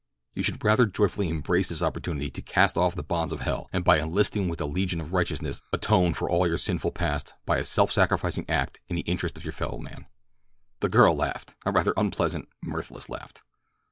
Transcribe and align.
You 0.33 0.41
should 0.41 0.63
rather 0.63 0.87
joyfully 0.87 1.29
embrace 1.29 1.69
this 1.69 1.83
opportunity 1.83 2.31
to 2.31 2.41
cast 2.41 2.75
off 2.75 2.95
the 2.95 3.03
bonds 3.03 3.31
of 3.31 3.41
hell, 3.41 3.69
and 3.71 3.83
by 3.85 3.99
enlisting 3.99 4.49
with 4.49 4.57
the 4.57 4.67
legion 4.67 4.99
of 4.99 5.13
righteousness 5.13 5.61
atone 5.71 6.15
for 6.15 6.27
all 6.27 6.47
your 6.47 6.57
sinful 6.57 6.93
past 6.93 7.35
by 7.45 7.59
a 7.59 7.63
self 7.63 7.91
sacrificing 7.91 8.49
act 8.49 8.81
in 8.87 8.95
the 8.95 9.03
interest 9.03 9.37
of 9.37 9.45
your 9.45 9.53
fellow 9.53 9.77
man." 9.77 10.07
The 10.79 10.89
girl 10.89 11.13
laughed, 11.15 11.53
a 11.67 11.71
rather 11.71 11.93
unpleasant, 11.95 12.49
mirthless 12.63 13.09
laugh. 13.09 13.31